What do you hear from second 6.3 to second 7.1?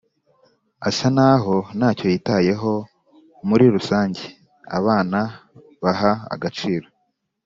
agaciro